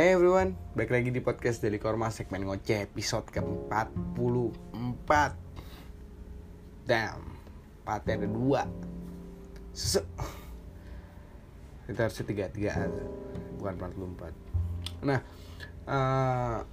[0.00, 5.10] Hey everyone, balik lagi di podcast Daily Korma segmen ngoceh episode ke-44.
[6.88, 7.36] Damn,
[7.84, 8.64] partnya ada dua.
[9.76, 10.00] Susu.
[11.84, 12.88] Kita harusnya tiga-tiga
[13.60, 13.92] bukan
[14.96, 15.20] 44 Nah,
[15.84, 16.64] uh,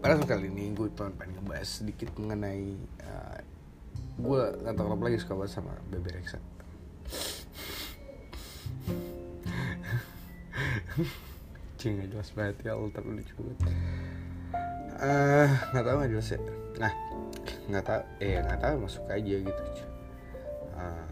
[0.00, 3.44] pada kali ini gue pengen ngebahas sedikit mengenai uh,
[4.16, 6.40] Gue gak tau kenapa lagi suka banget sama Bebe Rexha
[11.80, 13.58] Cing gak jelas banget ya tapi lucu banget.
[15.00, 16.40] Uh, nggak tahu nggak jelas ya.
[16.76, 16.92] Nah
[17.72, 19.62] nggak tahu eh nggak tahu masuk aja gitu
[20.76, 21.08] uh,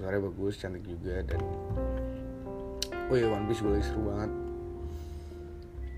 [0.00, 1.40] suaranya bagus cantik juga dan
[3.12, 4.32] oh iya One Piece gue lagi seru banget.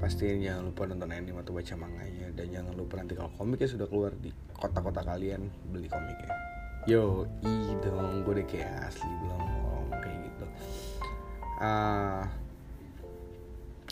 [0.03, 3.87] Pastiin jangan lupa nonton anime atau baca manganya dan jangan lupa nanti kalau komiknya sudah
[3.87, 6.35] keluar di kota-kota kalian beli komiknya.
[6.91, 10.47] Yo i dong gue deh kayak asli belum ngomong kayak gitu.
[11.63, 12.27] Uh,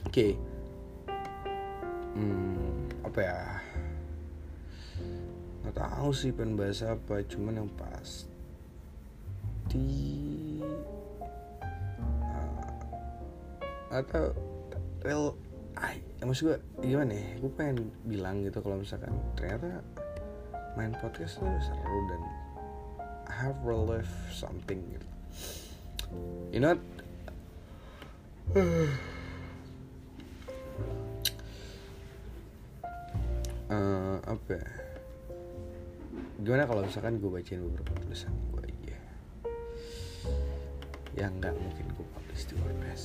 [0.07, 0.13] oke.
[0.13, 0.33] Okay.
[2.17, 3.41] hmm, apa ya?
[5.61, 8.29] Nggak tahu sih pengen bahas apa cuman yang pasti
[12.21, 12.65] uh,
[13.93, 14.33] atau
[15.05, 15.37] real
[15.79, 17.29] ay maksud gue gimana ya?
[17.41, 19.85] Gue pengen bilang gitu kalau misalkan ternyata
[20.79, 22.23] main podcast tuh seru dan
[23.29, 25.09] have relive something gitu.
[26.51, 26.75] You know
[28.57, 28.89] uh,
[34.27, 34.69] apa ya?
[36.41, 38.99] gimana kalau misalkan gue bacain beberapa tulisan gue aja
[41.21, 43.05] yang nggak mungkin gue publish di WordPress.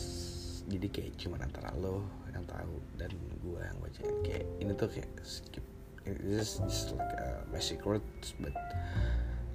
[0.66, 4.16] Jadi kayak cuma antara lo yang tahu dan gue yang bacain.
[4.24, 5.66] Kayak ini tuh kayak skip
[6.06, 8.54] this just like a my secrets but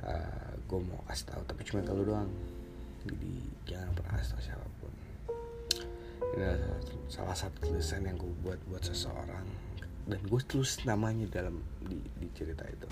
[0.02, 2.30] uh, gue mau kasih tahu tapi cuma kalau doang.
[3.08, 3.32] Jadi
[3.64, 4.92] jangan pernah kasih tahu siapa pun.
[6.36, 6.46] Ini
[7.08, 9.69] salah satu tulisan yang gue buat buat seseorang
[10.10, 12.88] dan gue tulis namanya dalam di, di cerita itu.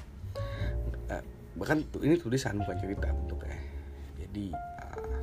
[1.11, 1.25] Uh,
[1.59, 3.59] bahkan ini tulisan bukan cerita bentuknya.
[4.23, 5.19] Jadi uh,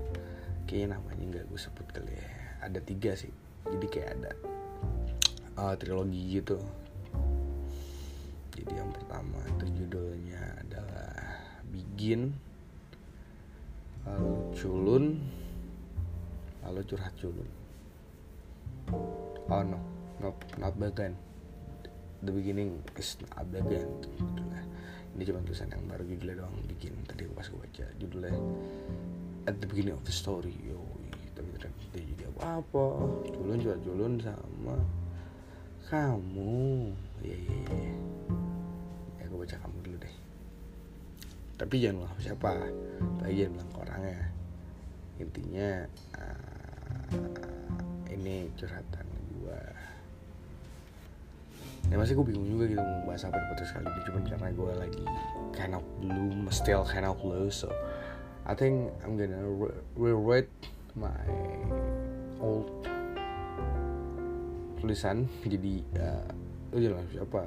[0.67, 2.27] kayaknya namanya nggak gue sebut kali ya.
[2.67, 3.31] Ada tiga sih.
[3.65, 4.31] Jadi kayak ada
[5.55, 6.59] uh, trilogi gitu.
[8.55, 11.15] Jadi yang pertama itu judulnya adalah
[11.71, 12.31] Begin
[14.05, 15.05] lalu Culun
[16.63, 17.49] lalu Curhat Culun.
[19.47, 19.79] Oh no.
[20.23, 21.11] No not Bagan
[22.25, 24.65] the beginning is not Bagan gitu lah
[25.15, 26.91] ini cuma tulisan yang baru judulnya doang bikin.
[27.07, 28.35] Tadi pas gue baca judulnya
[29.47, 30.51] at the beginning of the story.
[30.59, 30.75] Yo
[31.35, 32.85] tapi ternyata jadi apa apa
[33.31, 34.75] culun jual culun sama
[35.87, 36.91] kamu.
[37.23, 37.95] Ya ya ya
[39.15, 40.15] ya gue baca kamu dulu deh.
[41.55, 42.51] Tapi jangan bilang siapa
[43.23, 44.19] tapi jangan bilang ke orangnya.
[45.15, 45.69] Intinya
[46.19, 49.04] uh, ini curhatan
[51.93, 54.01] ya masih gue bingung juga gitu mau bahas apa di podcast kali ini.
[54.09, 55.03] Cuman karena gue lagi
[55.53, 57.69] kind of blue still kind of low so
[58.45, 59.41] I think I'm gonna
[59.97, 60.49] rewrite
[60.97, 61.25] my
[62.41, 62.69] old
[64.81, 66.29] tulisan jadi uh,
[66.73, 67.41] lu jelas siapa?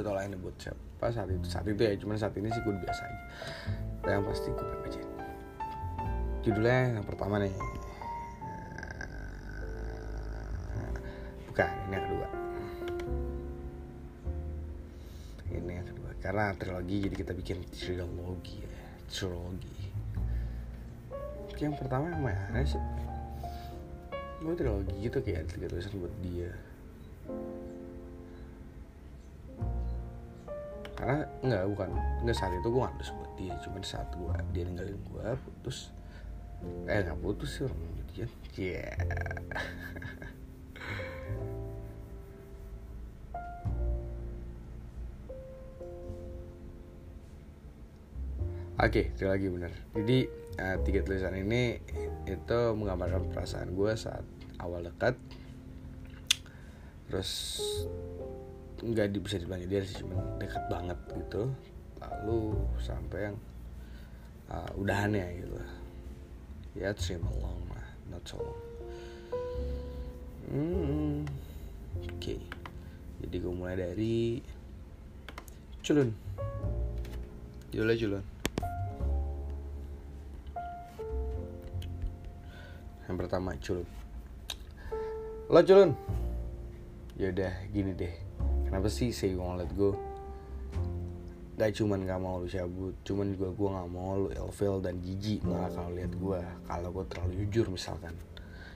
[0.00, 3.02] Lah ini buat siapa saat itu saat itu ya cuman saat ini sih gue biasa
[3.04, 3.20] aja.
[4.02, 5.08] Tapi yang pasti gue bacain
[6.42, 7.54] judulnya yang pertama nih.
[11.52, 12.41] Bukan ini yang kedua
[16.22, 18.70] karena trilogi jadi kita bikin trilogi ya.
[19.10, 19.78] Trilogi.
[21.58, 22.80] Yang pertama yang mana sih.
[24.42, 26.50] Gue trilogi gitu kayak tiga tulisan buat dia.
[30.94, 31.88] Karena enggak bukan.
[32.22, 33.54] Enggak saat itu gue nggak nulis buat dia.
[33.66, 35.90] Cuma saat gue dia ninggalin gue putus.
[36.86, 38.28] Eh nggak putus sih orang ya
[38.60, 38.92] yeah.
[48.82, 49.70] Oke, okay, lagi bener.
[49.94, 50.26] Jadi
[50.58, 51.78] uh, tiga tulisan ini
[52.26, 54.26] itu menggambarkan perasaan gue saat
[54.58, 55.14] awal dekat.
[57.06, 57.62] Terus
[58.82, 61.54] nggak bisa dibilang dia sih cuma dekat banget gitu.
[62.02, 63.38] Lalu sampai yang
[64.50, 65.62] uh, udahannya gitu.
[66.74, 68.62] Ya terima long lah, not so long.
[70.50, 71.22] Hmm,
[72.02, 72.38] Oke, okay.
[73.22, 74.42] jadi gue mulai dari
[75.86, 76.10] culun.
[77.70, 78.31] Judulnya culun.
[83.08, 83.88] Yang pertama culun.
[85.50, 85.90] Lo culun?
[87.18, 88.14] Yaudah gini deh.
[88.68, 89.94] Kenapa sih say you won't let go?
[91.60, 95.44] Gak cuman gak mau lu cabut cuman juga gue gak mau lu ilfil dan jijik
[95.44, 98.16] malah kalau lihat gue kalau gue terlalu jujur misalkan.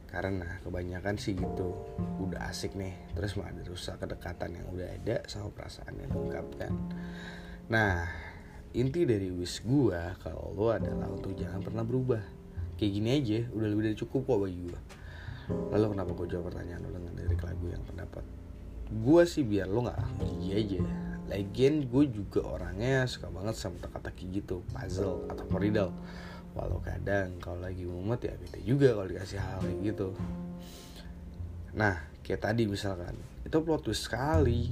[0.06, 1.74] Karena kebanyakan sih gitu
[2.26, 6.72] udah asik nih terus malah rusak kedekatan yang udah ada sama perasaan yang diungkapkan
[7.70, 8.02] nah
[8.74, 12.22] inti dari wish gue kalau lo adalah untuk jangan pernah berubah
[12.76, 14.80] kayak gini aja udah lebih dari cukup kok bagi gue
[15.74, 18.24] lalu kenapa gue jawab pertanyaan lo dengan lirik lagu yang pendapat
[18.90, 20.82] gue sih biar lo nggak gigi aja.
[21.26, 25.90] Lagian gue juga orangnya suka banget sama teka-teki gitu puzzle atau riddle.
[26.54, 30.08] Walau kadang kalau lagi mumet ya bete juga kalau dikasih hal kayak gitu.
[31.74, 34.70] Nah kayak tadi misalkan itu plot twist sekali.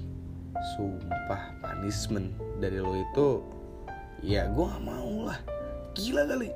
[0.79, 2.31] Sumpah punishment.
[2.63, 3.43] Dari lo itu
[4.23, 5.37] ya gue gak mau lah
[5.93, 6.49] gila kali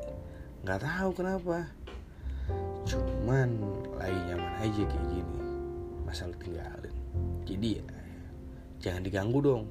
[0.65, 1.69] nggak tahu kenapa.
[2.89, 3.49] Cuman
[4.01, 5.41] lagi nyaman aja kayak gini.
[6.09, 6.97] Masa lo tinggalin.
[7.45, 7.85] Jadi ya
[8.81, 9.65] jangan diganggu dong.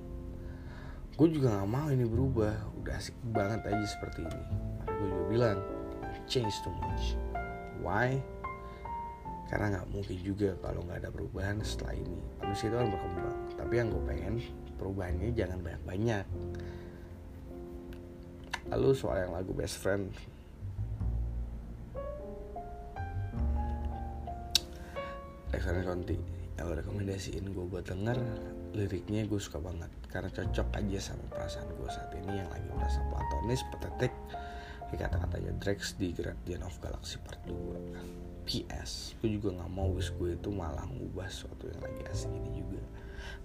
[1.18, 2.54] Gue juga gak mau ini berubah.
[2.78, 4.44] Udah asik banget aja seperti ini.
[4.86, 5.60] Gue juga bilang
[6.30, 7.18] change too much.
[7.82, 8.22] Why?
[9.48, 12.20] Karena nggak mungkin juga kalau nggak ada perubahan setelah ini.
[12.44, 13.38] Manusia itu kan berkembang.
[13.58, 14.34] Tapi yang gue pengen
[14.78, 16.26] perubahannya jangan banyak-banyak.
[18.68, 20.12] Lalu soal yang lagu best friend
[25.58, 26.18] Alexander Conti.
[26.54, 28.18] Yang lo rekomendasiin gue buat denger
[28.78, 29.90] liriknya gue suka banget.
[30.06, 34.14] Karena cocok aja sama perasaan gue saat ini yang lagi merasa platonis, patetik,
[34.94, 40.14] kayak kata-katanya Drex di Guardian of Galaxy Part 2 PS gue juga gak mau wish
[40.16, 42.84] gue itu malah ngubah sesuatu yang lagi asing ini juga.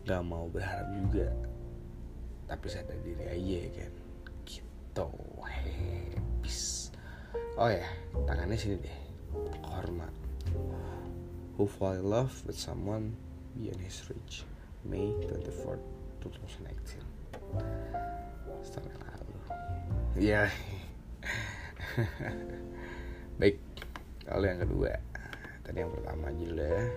[0.04, 1.26] Gak mau berharap juga.
[2.46, 3.92] Tapi sadar diri aja kan.
[4.44, 5.08] Gitu
[5.40, 6.92] habis.
[7.56, 7.88] Oh ya
[8.28, 8.98] tangannya sini deh.
[9.64, 10.21] Hormat
[11.56, 13.16] who fall in love with someone
[13.56, 14.44] beyond his reach
[14.84, 15.78] May 24
[16.20, 17.02] 2018
[18.62, 19.36] setahun lalu
[20.16, 20.50] ya yeah.
[23.40, 23.58] Baik,
[24.24, 24.92] kalau yang kedua.
[25.62, 26.90] Tadi yang pertama judulnya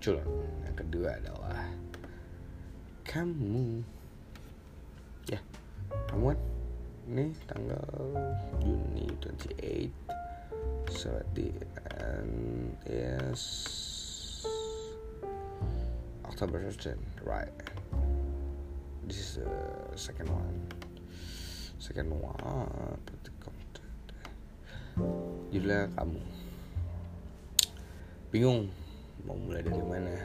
[0.00, 0.28] Culon
[0.64, 1.60] Yang kedua adalah
[3.06, 3.82] Kamu.
[5.30, 5.40] Ya,
[6.10, 6.40] kamu kan?
[7.06, 7.86] Ini tanggal
[8.58, 11.50] Juni 28 So the
[12.02, 12.74] end
[13.36, 14.48] is
[16.24, 17.52] October 13 Right.
[19.04, 19.52] This is the
[19.92, 20.56] second one.
[21.76, 22.96] Second one.
[25.52, 26.20] Judulnya kamu.
[28.32, 28.72] Bingung.
[29.28, 30.16] Mau mulai dari mana?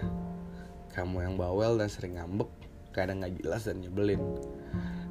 [0.95, 2.47] Kamu yang bawel dan sering ngambek.
[2.95, 4.23] Kadang nggak jelas dan nyebelin.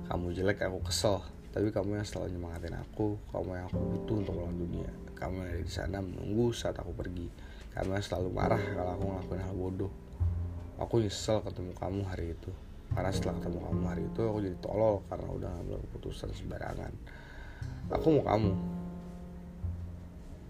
[0.08, 1.20] Kamu jelek aku kesel.
[1.52, 3.20] Tapi kamu yang selalu nyemangatin aku.
[3.28, 4.90] Kamu yang aku butuh untuk melawan dunia.
[5.20, 9.42] Kamu yang ada di sana menunggu saat aku pergi yang selalu marah kalau aku ngelakuin
[9.46, 9.92] hal bodoh.
[10.80, 12.50] Aku nyesel ketemu kamu hari itu.
[12.90, 16.92] Karena setelah ketemu kamu hari itu aku jadi tolol karena udah ngambil keputusan sembarangan.
[17.94, 18.52] Aku mau kamu.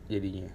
[0.09, 0.49] Jadinya.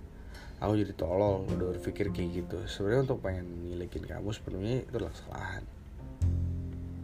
[0.64, 2.58] Aku jadi tolol udah berpikir kayak gitu.
[2.66, 5.64] Sebenarnya untuk pengen milikin kamu sepenuhnya itu adalah kesalahan.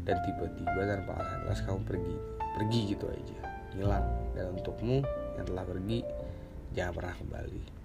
[0.02, 2.16] Dan tiba-tiba tanpa alasan jelas kamu pergi.
[2.58, 3.40] Pergi gitu aja.
[3.78, 4.06] Hilang.
[4.34, 5.06] Dan untukmu
[5.38, 6.00] yang telah pergi
[6.72, 7.81] jangan pernah kembali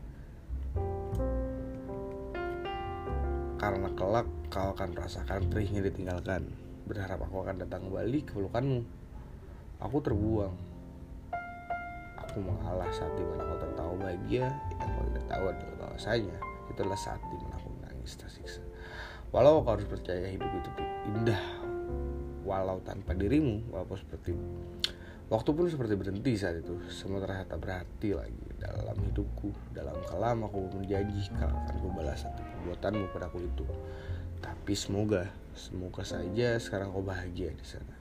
[3.67, 6.47] karena kelak kau akan merasakan perihnya ditinggalkan
[6.87, 8.87] berharap aku akan datang kembali ke pelukanmu.
[9.83, 10.55] Aku terbuang.
[12.23, 16.39] Aku mengalah saat di mana kau tertawa bahagia, yang kau tidak tahu adalah bahwasanya
[16.71, 18.63] itulah saat di mana aku menangis tersiksa.
[19.35, 20.71] Walau kau harus percaya hidup itu
[21.11, 21.43] indah,
[22.47, 24.31] walau tanpa dirimu, walaupun seperti
[25.33, 29.51] waktu pun seperti berhenti saat itu, semua ternyata berarti lagi dalam hidupku.
[29.75, 33.67] Dalam kelam aku berjanji kalau akan ku balas satu perbuatanmu padaku itu.
[34.41, 37.97] Tapi semoga Semoga saja sekarang kau bahagia di sana.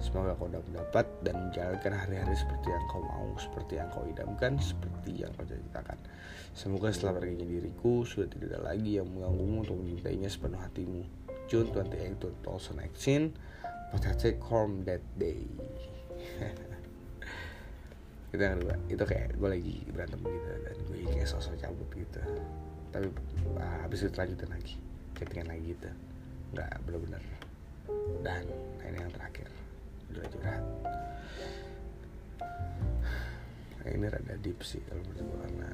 [0.00, 4.56] Semoga kau dapat mendapat dan menjalankan hari-hari seperti yang kau mau, seperti yang kau idamkan,
[4.56, 6.00] seperti yang kau ceritakan.
[6.56, 11.02] Semoga setelah perginya diriku sudah tidak ada lagi yang mengganggumu untuk mencintainya sepenuh hatimu.
[11.44, 13.36] June 28, 2019,
[13.92, 15.44] Pathetic Home That Day.
[18.34, 18.76] itu yang kedua.
[18.90, 22.20] Itu kayak gue lagi berantem gitu dan gue kayak sosok cabut gitu.
[22.90, 23.06] Tapi
[23.58, 24.74] uh, habis itu lanjutin lagi
[25.18, 25.90] chattingan lagi gitu.
[26.54, 27.22] Nggak benar-benar
[28.24, 28.44] dan
[28.82, 29.48] ini yang terakhir.
[30.10, 30.64] Udah curhat.
[33.84, 35.70] Ini rada deep sih kalau menurut gue karena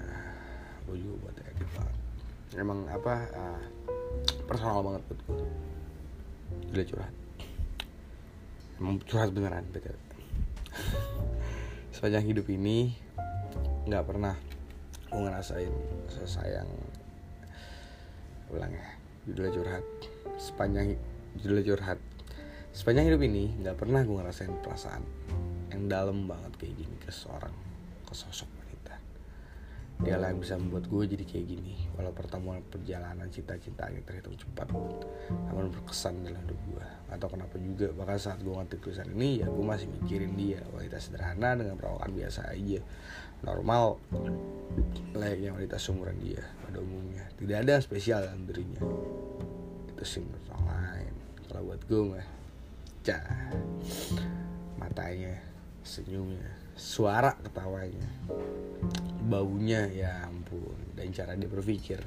[0.91, 1.97] gue juga buat edit banget.
[2.59, 3.63] Emang apa uh,
[4.51, 5.41] personal banget buat gue
[6.75, 7.15] udah curhat.
[8.83, 9.95] Emang curhat beneran betul
[11.95, 12.95] sepanjang hidup ini
[13.89, 14.35] nggak pernah
[15.11, 15.75] gue ngerasain
[16.07, 16.71] sesayang
[18.51, 18.87] ulang ya
[19.27, 19.85] judulnya curhat.
[20.41, 20.97] Sepanjang
[21.39, 21.99] judulnya curhat.
[22.71, 25.03] Sepanjang hidup ini nggak pernah gue ngerasain perasaan
[25.75, 27.55] yang dalam banget kayak gini ke seorang
[28.07, 28.60] ke sosok
[30.01, 31.77] wanita dia lah yang bisa membuat gue jadi kayak gini.
[31.93, 34.73] Walau pertemuan perjalanan cita-cita ini terhitung cepat
[35.29, 39.47] namun berkesan dalam hidup gue atau kenapa juga bahkan saat gue ngetik tulisan ini ya
[39.53, 40.65] gue masih mikirin dia.
[40.73, 42.81] Wanita sederhana dengan perawakan biasa aja.
[43.45, 44.01] Normal
[45.13, 47.29] layaknya wanita seumuran dia pada umumnya.
[47.37, 48.81] Tidak ada yang spesial dalam dirinya.
[49.93, 51.15] Itu sih menurut orang lain.
[51.45, 52.27] Kalau buat gue mah
[53.05, 53.25] cah.
[54.81, 55.37] Matanya
[55.85, 58.09] senyumnya suara ketawanya.
[59.29, 62.01] Baunya ya ampun dan cara dia berpikir.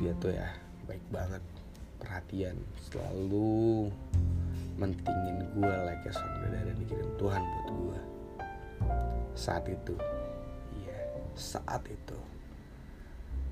[0.00, 0.48] Dia tuh ya
[0.88, 1.44] baik banget
[2.00, 2.56] perhatian
[2.88, 3.92] selalu
[4.80, 8.00] mentingin gue like ya saudara dan dikirim Tuhan buat gue
[9.36, 9.94] saat itu.
[10.80, 10.98] Iya
[11.36, 12.18] saat itu.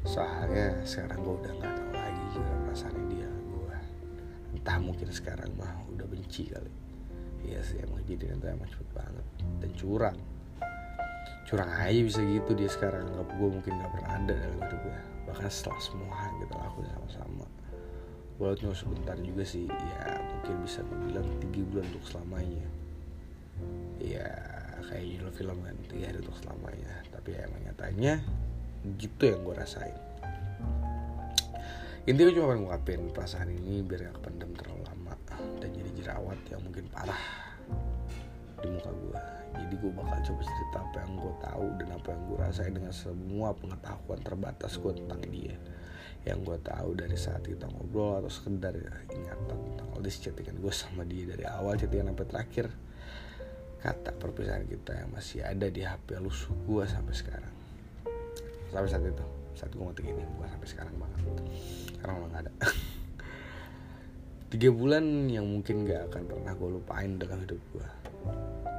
[0.09, 3.77] Soalnya sekarang gue udah nggak tahu lagi gimana perasaan dia gue
[4.57, 6.86] entah mungkin sekarang mah udah benci kali
[7.47, 9.27] iya sih emang jadi itu emang cepet banget.
[9.63, 10.19] Dan curang.
[11.47, 13.07] Curang aja bisa gitu dia sekarang.
[13.07, 17.47] Nggak gue mungkin nggak pernah ada dalam hidup gue bahkan setelah semua kita lakuin sama-sama.
[18.39, 19.67] Walau cuma sebentar juga sih.
[19.67, 22.69] Ya mungkin bisa dibilang tiga bulan untuk selamanya.
[23.99, 24.29] Ya
[24.87, 26.93] kayak judul film kan tiga hari untuk selamanya.
[27.11, 28.13] Tapi ya emang nyatanya
[28.95, 29.99] gitu yang gue rasain.
[32.07, 34.76] Intinya cuma pengen ngungkapin perasaan ini biar gak kependam terlalu
[36.17, 37.23] jerawat yang mungkin parah
[38.65, 39.21] di muka gue
[39.53, 42.93] jadi gue bakal coba cerita apa yang gue tahu dan apa yang gue rasain dengan
[42.97, 45.57] semua pengetahuan terbatas gue tentang dia.
[46.29, 48.77] Yang gue tahu dari saat kita ngobrol atau sekedar
[49.13, 52.67] ingatan tentang list chattingan gue sama dia dari awal chattingan sampai terakhir
[53.81, 57.55] kata perpisahan kita yang masih ada di HP lusuh gue sampai sekarang.
[58.73, 61.21] Sampai saat itu saat gue ngetik ini bukan sampai sekarang banget.
[61.97, 62.53] Karena gak ada
[64.57, 67.89] tiga bulan yang mungkin gak akan pernah gue lupain dalam hidup gue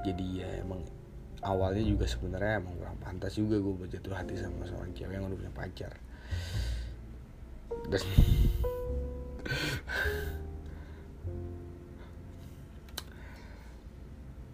[0.10, 0.82] jadi ya emang
[1.46, 5.38] awalnya juga sebenarnya emang kurang pantas juga gue berjatuh hati sama seorang cewek yang udah
[5.38, 5.94] punya pacar.
[7.92, 8.02] Dan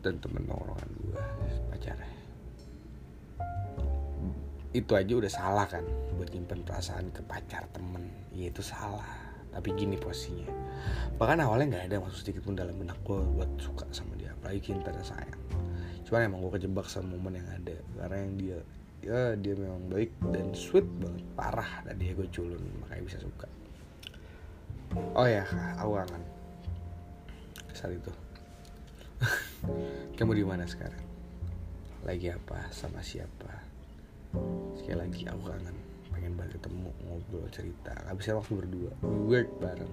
[0.03, 1.23] dan temen nongkrongan gue
[1.71, 2.11] pacarnya.
[4.73, 5.85] Itu aja udah salah kan
[6.17, 8.09] buat nyimpen perasaan ke pacar temen.
[8.33, 9.22] Ya itu salah
[9.53, 10.49] tapi gini posisinya.
[11.15, 14.73] Bahkan awalnya nggak ada maksud sedikit pun dalam benak gue buat suka sama dia apalagi
[14.73, 15.41] cinta dan sayang.
[16.03, 18.57] Cuman emang gue kejebak sama momen yang ada karena yang dia
[19.03, 23.47] ya dia memang baik dan sweet banget parah dan dia gue culun makanya bisa suka.
[25.13, 25.45] Oh ya
[25.77, 26.23] aku kangen.
[27.73, 28.11] Saat itu.
[30.17, 30.99] Kamu di mana sekarang?
[32.03, 32.67] Lagi apa?
[32.75, 33.63] Sama siapa?
[34.75, 35.82] Sekali lagi aku kangen
[36.23, 37.91] pengen banget ketemu ngobrol cerita.
[38.07, 38.95] Habisnya waktu berdua.
[39.03, 39.91] We work bareng.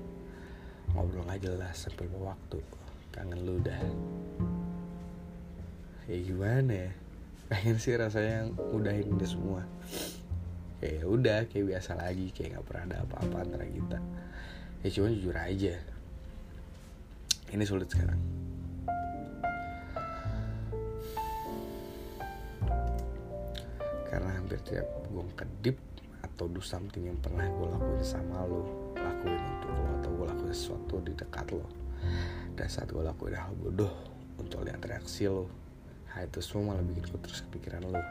[0.95, 2.63] Ngobrol nggak jelas sampai waktu.
[3.11, 3.83] Kangen lu dah.
[6.07, 6.91] Ya gimana ya?
[7.51, 9.67] Pengen sih rasanya udahin ini semua.
[10.79, 12.31] Kayak udah kayak biasa lagi.
[12.31, 13.99] Kayak nggak pernah ada apa-apa antara kita.
[14.87, 15.75] Ya cuma jujur aja.
[17.51, 18.23] Ini sulit sekarang.
[24.07, 25.90] Karena hampir tiap gue kedip
[26.21, 28.95] atau do something yang pernah gue lakuin sama lo.
[28.97, 31.67] Lakuin untuk lo atau gue lakuin sesuatu di dekat lo.
[32.57, 33.93] Dan saat gue lakuin hal bodoh
[34.41, 35.61] untuk lihat reaksi lo
[36.11, 38.03] hal itu semua malah bikin gue terus kepikiran lo.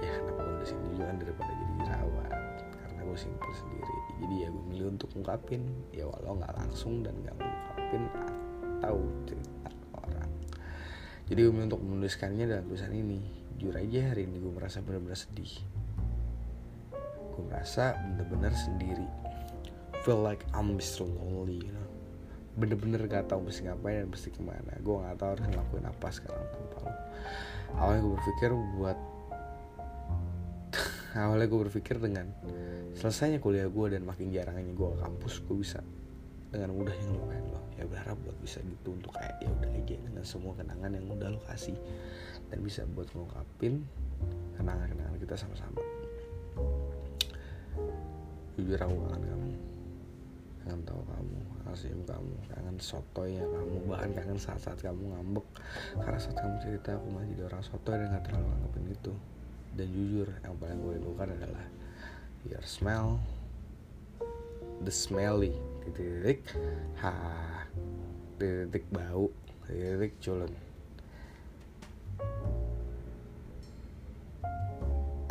[0.00, 2.30] Ya kenapa gue di sini juga kan daripada jadi jerawat?
[2.72, 3.96] Karena gue simpel sendiri.
[4.18, 5.62] Jadi ya gue milih untuk ngungkapin
[5.92, 8.02] ya walau nggak langsung dan nggak ngungkapin
[8.80, 8.96] atau
[9.28, 10.30] cerita orang.
[11.28, 13.20] Jadi gue milih untuk menuliskannya dalam tulisan ini.
[13.58, 15.50] Jujur aja hari ini gue merasa benar-benar sedih
[17.38, 19.06] gue merasa bener-bener sendiri.
[20.02, 21.86] Feel like I'm so lonely you know.
[22.58, 24.74] Bener-bener gak tau mesti ngapain dan mesti ke mana.
[24.82, 26.92] Gue gak tau harus ngelakuin apa sekarang tanpa lo
[27.76, 28.98] awalnya gue berpikir buat
[31.28, 32.32] awalnya gue berpikir dengan
[32.96, 35.84] selesainya kuliah gue dan makin jarangnya gue ke kampus gue bisa
[36.48, 39.96] dengan mudah yang lupain lo ya berharap buat bisa gitu untuk kayak ya udah aja
[40.00, 41.76] dengan semua kenangan yang udah lo kasih.
[42.48, 43.84] Dan bisa buat ngungkapin
[44.56, 45.84] kenangan-kenangan kita sama-sama
[48.68, 49.52] jujur aku kangen kamu.
[50.60, 51.38] Kangen tahu kamu
[51.72, 53.88] senyum kamu kangen sotoy ya kamu.
[53.88, 55.46] Bahkan kangen saat-saat kamu ngambek.
[55.96, 59.12] Karena saat kamu cerita aku masih jadi orang sotoy dan gak terlalu nganggepin itu.
[59.72, 61.64] Dan jujur yang paling gue rindukan adalah
[62.44, 63.16] your smell
[64.84, 66.44] the smelly titik
[67.00, 67.12] ha
[68.36, 69.32] titik bau
[69.64, 70.52] titik culun.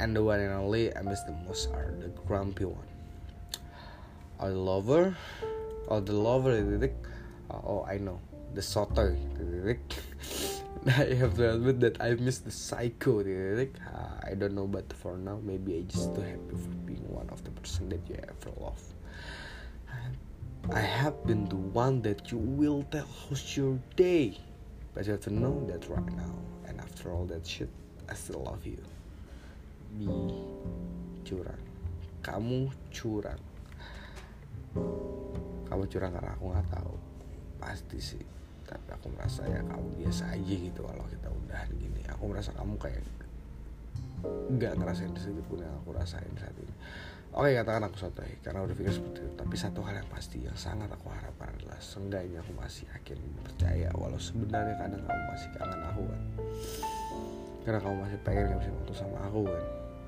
[0.01, 2.96] And the one and only I miss the most are the grumpy one
[4.39, 5.15] or the lover
[5.87, 6.93] or the lover titik
[7.49, 8.19] oh I know.
[8.53, 9.79] The titik
[10.87, 13.65] I have to admit that I miss the psycho uh,
[14.23, 17.43] I don't know but for now maybe I just too happy for being one of
[17.43, 18.81] the person that you ever love.
[20.71, 24.37] I have been the one that you will tell how's your day
[24.93, 26.35] but you have to know that right now
[26.67, 27.69] and after all that shit
[28.09, 28.79] I still love you.
[29.97, 30.07] Me
[31.23, 31.59] curang
[32.23, 33.39] kamu curang
[35.67, 36.95] kamu curang karena aku nggak tahu.
[37.59, 38.23] Pasti sih.
[38.67, 42.01] Tapi aku merasa ya kamu biasa aja gitu kalau kita udah gini.
[42.11, 43.03] Aku merasa kamu kayak
[44.27, 46.73] nggak ngerasain sedikit pun yang aku rasain saat ini.
[47.37, 49.31] Oke katakan aku sotoy karena udah pikir seperti itu.
[49.37, 53.87] Tapi satu hal yang pasti yang sangat aku harapkan adalah seenggaknya aku masih yakin percaya
[53.93, 56.21] walau sebenarnya kadang kamu masih kangen aku kan.
[57.67, 59.65] Karena kamu masih pengen ngabisin waktu sama aku kan.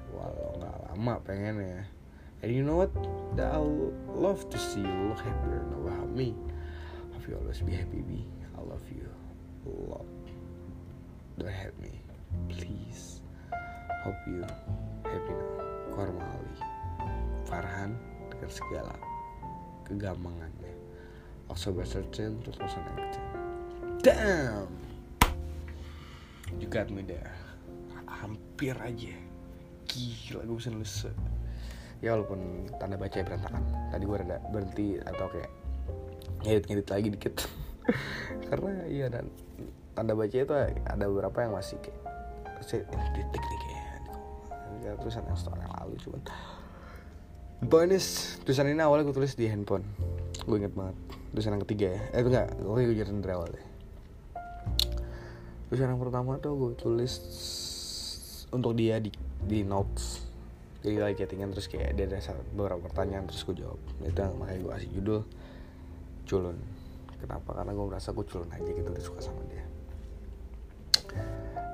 [0.09, 1.98] Walau nggak lama pengennya
[2.41, 2.91] and you know what
[3.37, 3.57] I
[4.15, 6.35] love to see you look happier about me
[7.13, 8.25] hope you always be happy be
[8.57, 9.09] I love you
[9.65, 10.05] lot.
[11.37, 12.01] Don't hate me,
[12.49, 13.21] please.
[14.03, 14.41] Hope you
[15.03, 15.57] happy now.
[15.95, 16.55] Kormali,
[17.43, 17.97] Farhan
[18.31, 18.95] dengan segala
[19.83, 20.73] kegampangannya.
[21.49, 24.05] October 13, 2019.
[24.05, 24.69] Damn!
[26.55, 27.33] You got me there.
[28.05, 29.15] Hampir aja.
[29.89, 31.09] Gila gue bisa nulis.
[31.99, 33.63] Ya walaupun tanda baca berantakan.
[33.91, 35.51] Tadi gue rada berhenti atau kayak
[36.47, 37.33] ngedit-ngedit lagi dikit.
[38.49, 39.27] karena iya dan
[39.97, 40.53] tanda baca itu
[40.87, 41.99] ada beberapa yang masih kayak
[43.15, 43.59] titik nih
[44.79, 46.21] kayak tulisan yang setahun yang lalu cuman.
[47.59, 49.83] Bonus tulisan ini awalnya gue tulis di handphone.
[50.47, 50.95] Gue inget banget.
[51.35, 52.01] Tulisan yang ketiga ya.
[52.15, 53.65] Eh itu enggak gue gue jelasin dari awal deh.
[55.67, 57.13] Tulisan yang pertama tuh gue tulis
[58.55, 59.11] untuk dia di
[59.43, 60.28] di notes
[60.79, 63.79] jadi lagi chattingan terus kayak dia ada beberapa pertanyaan terus gue jawab.
[63.99, 65.21] Itu makanya gue kasih judul
[66.23, 66.57] culun.
[67.19, 67.51] Kenapa?
[67.51, 69.65] Karena gue merasa gue culun aja gitu udah suka sama dia.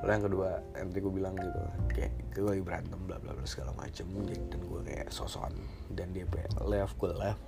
[0.02, 1.62] Lalu yang kedua nanti gue bilang gitu
[1.94, 5.54] kayak gue lagi berantem bla bla bla segala macem dan gue kayak sosokan.
[5.94, 7.42] Dan dia kayak left gue left.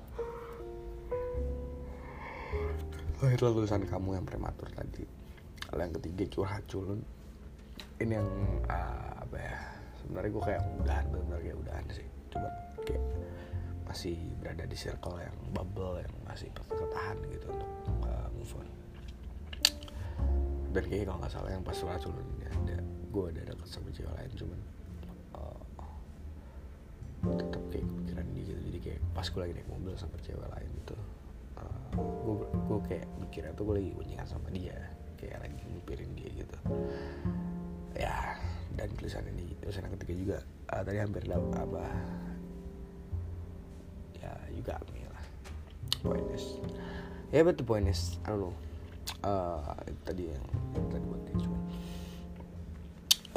[3.18, 5.02] Lahirlah lulusan kamu yang prematur tadi.
[5.74, 7.02] Lalu yang ketiga curhat culun.
[7.98, 8.30] Ini yang
[8.70, 9.77] uh, apa ya
[10.08, 12.08] sebenarnya gue kayak udahan benar kayak udahan sih.
[12.32, 12.48] Coba
[12.88, 13.04] kayak
[13.84, 17.72] masih berada di circle yang bubble yang masih ketahan gitu untuk
[18.08, 18.68] uh, move on.
[20.72, 23.92] Dan kayaknya kalau nggak salah yang pas surat culun ini ada gue ada deket sama
[23.92, 24.60] cewek lain cuman
[25.36, 25.60] uh,
[27.36, 28.62] tetap kayak kepikiran dia gitu.
[28.72, 30.96] Jadi kayak pas gue lagi naik mobil sama cewek lain itu
[31.98, 34.80] gue gue kayak mikirnya tuh gue lagi kuncingan sama dia.
[35.20, 36.58] Kayak lagi ngepirin dia gitu
[37.98, 38.38] ya
[38.78, 40.38] dan tulisan ini tulisan yang ketiga juga.
[40.70, 41.84] Uh, tadi hampir dapat apa
[44.22, 44.32] ya
[44.62, 45.26] got me lah.
[46.06, 46.46] Point is
[47.34, 48.56] ya yeah, but the point is I don't know.
[49.24, 49.64] Uh,
[50.04, 50.46] tadi yang,
[50.92, 51.58] tadi buat cuma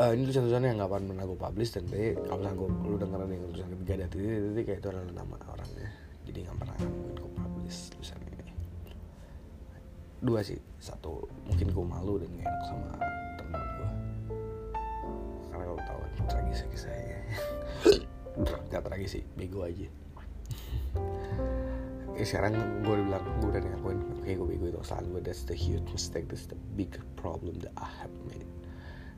[0.00, 3.30] uh, ini tulisan-tulisan yang gak pernah gue publish dan tadi kalau misalnya gue lu dengerin
[3.30, 5.88] yang tulisan ketiga dari tadi tadi kayak itu adalah nama orangnya.
[6.24, 8.52] Jadi gak pernah mungkin gue publish tulisan ini.
[10.20, 10.60] Dua sih.
[10.80, 12.92] Satu mungkin gue malu dan gak sama
[15.86, 17.20] tahu tragis kisahnya
[18.70, 19.88] gak tragis sih bego aja.
[22.16, 22.52] Ya sekarang
[22.84, 25.56] gue udah bilang gue udah ngakuin oke okay, gue bego itu kesalahan gue that's the
[25.56, 28.48] huge mistake that's the big problem that I have made.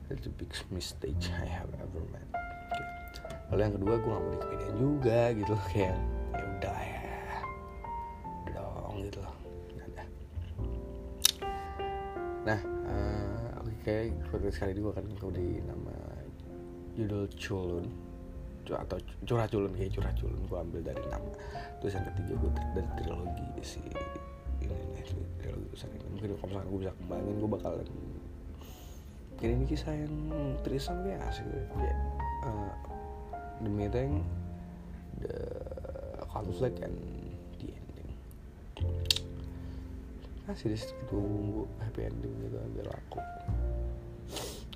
[0.07, 2.31] That's the big mistake I have ever made.
[2.33, 2.87] Okay.
[3.53, 5.97] lalu yang kedua gue gak mau dikepedean juga gitu kayak
[6.33, 7.03] ya udah ya.
[8.55, 9.37] Dong gitu loh.
[12.43, 12.59] Nah
[12.91, 14.11] uh, oke okay,
[14.59, 15.95] kali ini gue akan di nama
[16.99, 17.87] judul culun.
[18.63, 21.29] Atau curah culun kayak curah culun gue ambil dari nama
[21.83, 24.71] tulisan ketiga gue dari trilogi si ini
[25.03, 26.07] nih trilogi tulisan ini.
[26.15, 27.73] Mungkin kalau misalnya gue bisa kembangin gue bakal
[29.35, 30.15] mungkin ini kisah yang
[30.63, 31.43] trisam ya sih
[31.75, 31.99] kayak
[32.47, 32.71] uh,
[33.59, 34.23] the meeting
[35.19, 35.35] the
[36.31, 36.95] conflict and
[37.59, 38.11] the ending.
[40.47, 43.19] Kasih deh bumbu happy ending gitu biar aku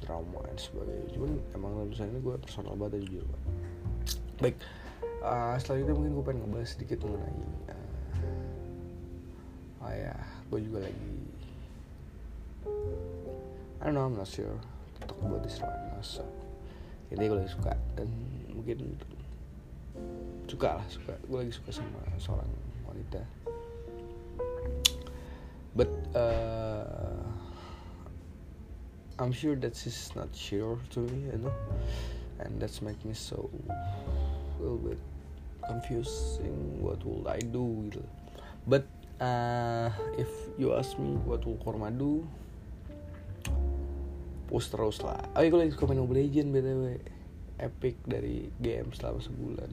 [0.07, 1.07] trauma dan sebagainya.
[1.12, 3.66] Cuman emang tulisannya gue personal banget jujur banget
[4.37, 4.57] baik
[5.25, 7.40] uh, selanjutnya mungkin gue pengen ngebahas sedikit mengenai
[7.73, 8.21] uh,
[9.81, 10.16] oh ya
[10.53, 11.12] gue juga lagi
[13.81, 14.61] I don't know I'm not sure
[15.09, 15.73] talk about this now
[16.05, 16.21] so
[17.09, 18.12] ini gue lagi suka dan
[18.53, 18.99] mungkin
[20.51, 21.14] suka lah suka.
[21.31, 22.51] Gue lagi suka sama seorang
[22.83, 23.23] wanita.
[25.79, 25.87] But
[26.19, 27.06] uh,
[29.19, 31.55] I'm sure that she's not sure to me you know?
[32.41, 34.99] And that's make me so a little bit
[35.67, 36.83] confusing.
[36.83, 37.91] What will I do
[38.67, 38.85] but
[39.21, 42.27] uh, if you ask me what will Korma do
[44.57, 45.21] fokus terus lah.
[45.37, 46.97] Oh iya gue lagi suka main Mobile Legend btw
[47.61, 49.69] epic dari game selama sebulan.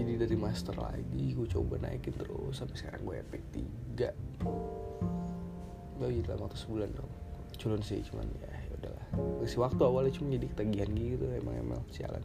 [0.00, 2.56] Jadi dari master lagi gue coba naikin terus.
[2.56, 3.42] Sampai sekarang gue epic
[4.00, 4.16] 3
[5.96, 7.08] gue jadi dalam waktu sebulan dong
[7.56, 9.06] culun sih cuman ya, ya udahlah
[9.42, 12.24] kasih waktu awalnya cuma jadi ketagihan gitu emang emang sialan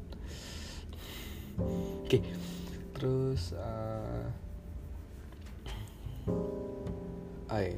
[1.59, 2.21] oke okay.
[2.95, 4.27] terus uh,
[7.51, 7.75] oh iya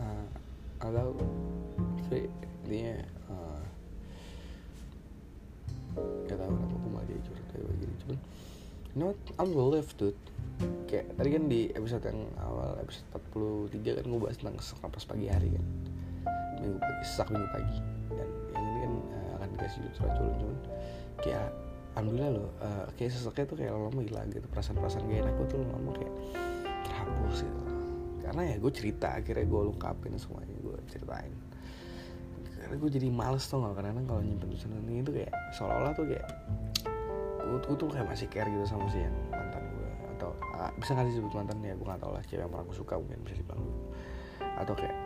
[0.00, 0.28] uh,
[0.82, 1.14] atau
[2.66, 2.96] intinya
[3.30, 3.62] uh,
[6.26, 8.18] gak tau kenapa aku malah dia curhat kayak begini cuman
[8.96, 10.18] what I'm relieved dude.
[10.86, 15.04] Kayak tadi kan di episode yang awal episode 43 kan gue bahas tentang sesak napas
[15.08, 15.64] pagi hari kan.
[16.60, 17.78] Minggu pagi sesak minggu pagi.
[18.12, 20.58] Dan yang ini kan uh, akan dikasih curhat culun cuman
[21.24, 21.48] kayak
[21.96, 24.46] alhamdulillah loh uh, kayak sesaknya tuh kayak lama hilang gitu.
[24.52, 26.14] Perasaan-perasaan gak enak gue tuh lama kayak
[26.84, 27.60] terhapus gitu.
[28.22, 31.34] Karena ya gue cerita akhirnya gue lengkapin semuanya gue ceritain.
[32.60, 36.04] Karena gue jadi males tuh gak karena kalau nyimpen tulisan ini tuh kayak seolah-olah tuh
[36.06, 36.28] kayak
[37.60, 39.90] gue, tuh kayak masih care gitu sama si yang mantan gue.
[40.16, 42.76] Atau uh, bisa nggak disebut mantan ya gue gak tau lah cewek yang pernah gue
[42.76, 43.82] suka mungkin bisa dibilang gitu
[44.42, 44.96] atau kayak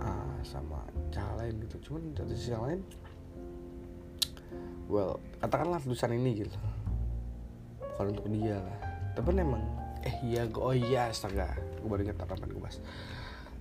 [0.00, 1.76] uh, sama cara lain gitu.
[1.90, 2.80] Cuman dari sisi yang lain
[4.90, 6.58] well katakanlah tulisan ini gitu.
[7.96, 8.78] Bukan untuk dia lah.
[9.16, 9.62] Tapi emang
[10.00, 11.52] eh iya gue oh iya astaga.
[11.80, 12.80] Gue baru ingat apa gue bahas.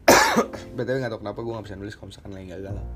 [0.76, 2.88] Btw nggak tau kenapa gue nggak bisa nulis kalau misalkan lagi gak galau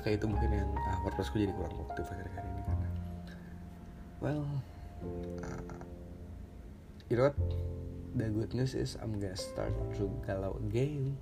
[0.00, 2.62] kayak itu mungkin yang ah, WordPress gue jadi kurang produktif akhir-akhir ini
[4.20, 4.44] well
[5.42, 5.80] uh,
[7.10, 7.36] you know what?
[8.14, 11.18] The good news is I'm gonna start to galau again.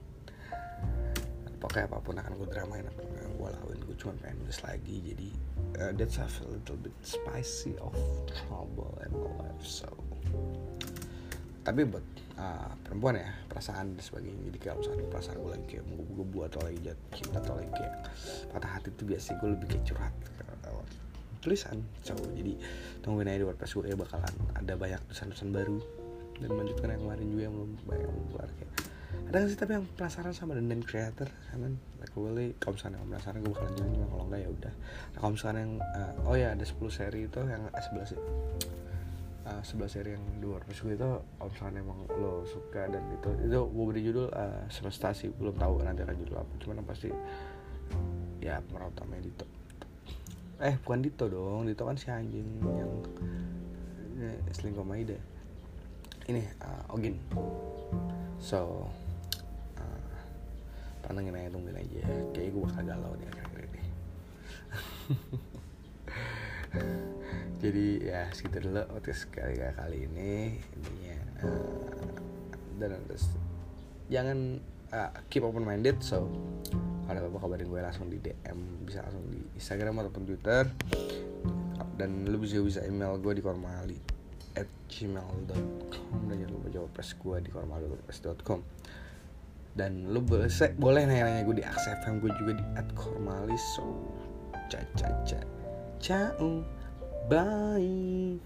[1.58, 4.96] Pokoknya apa pun akan gue dramain apa yang gue lakuin gue cuma pengen nulis lagi.
[5.10, 5.28] Jadi
[5.80, 7.96] uh, that's a little bit spicy of
[8.30, 9.90] trouble in my life so.
[11.66, 12.04] Tapi buat
[12.40, 14.42] uh, perempuan ya perasaan dan sebagainya.
[14.52, 17.54] Jadi kalau misalnya perasaan gue lagi kayak mau gue buat atau lagi jatuh cinta atau
[17.58, 17.94] lagi kayak
[18.54, 20.14] patah hati itu biasa gue lebih kayak curhat
[21.40, 22.54] tulisan so jadi
[23.02, 25.78] tungguin aja di WordPress gue kayak bakalan ada banyak tulisan-tulisan baru.
[26.38, 28.72] Dan melanjutkan yang kemarin juga yang belum banyak yang keluar kayak
[29.28, 31.28] ada gak sih tapi yang penasaran sama Name Creator?
[31.28, 34.74] Kan like really kalau misalnya yang penasaran gue bakalan jalan cuma kalau enggak ya udah.
[35.12, 38.20] Nah kalau misalnya yang uh, oh ya ada 10 seri itu yang eh, 11 sih
[39.48, 43.30] uh, 11 seri yang di WordPress gue itu kalau misalnya emang lo suka dan itu
[43.44, 45.28] itu gue beri judul uh, semesta sih.
[45.34, 46.52] Belum tahu nanti akan judul apa.
[46.62, 47.08] Cuman yang pasti
[48.38, 49.57] ya pemeran utamanya Dito
[50.58, 51.70] eh bukan Dito dong.
[51.70, 52.94] Dito kan si anjing yang
[54.18, 55.14] ini selingkuh Maida
[56.28, 57.16] ini uh, Ogin.
[58.36, 58.84] So
[59.80, 60.12] uh,
[61.00, 62.04] pantengin aja tungguin aja.
[62.36, 63.82] Kayak gue bakal galau nih akhir-akhir ini.
[67.64, 70.60] Jadi ya segitu dulu podcast kali kali ini.
[70.76, 71.16] Intinya
[71.48, 72.12] uh,
[72.78, 73.24] dan terus
[74.12, 74.60] jangan
[74.92, 76.28] uh, keep open minded so
[77.08, 80.68] kalau apa kabarin gue langsung di DM bisa langsung di Instagram ataupun Twitter.
[81.96, 83.98] Dan lu bisa bisa email gue di kormali
[84.54, 88.60] at gmail.com dan jangan lupa jawab press gue di kormali.press.com
[89.78, 93.54] dan lu boleh boleh nanya-nanya gue di AXFM gue juga di at kormali.
[93.78, 93.86] So
[94.68, 95.40] ca ca ca
[96.02, 96.66] ciao.
[97.28, 98.40] Bye